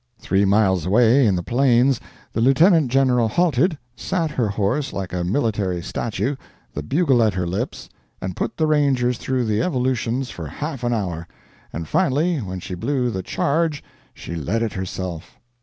Three 0.17 0.45
miles 0.45 0.87
away, 0.87 1.27
in 1.27 1.35
the 1.35 1.43
Plains, 1.43 1.99
the 2.33 2.41
Lieutenant 2.41 2.89
General 2.89 3.27
halted, 3.27 3.77
sat 3.95 4.31
her 4.31 4.47
horse 4.49 4.93
like 4.93 5.13
a 5.13 5.23
military 5.23 5.79
statue, 5.83 6.35
the 6.73 6.81
bugle 6.81 7.21
at 7.21 7.35
her 7.35 7.45
lips, 7.45 7.87
and 8.19 8.35
put 8.35 8.57
the 8.57 8.65
Rangers 8.65 9.19
through 9.19 9.45
the 9.45 9.61
evolutions 9.61 10.31
for 10.31 10.47
half 10.47 10.83
an 10.83 10.91
hour; 10.91 11.27
and 11.71 11.87
finally, 11.87 12.39
when 12.39 12.59
she 12.59 12.73
blew 12.73 13.11
the 13.11 13.21
"charge," 13.21 13.83
she 14.15 14.33
led 14.33 14.63
it 14.63 14.73
herself. 14.73 15.37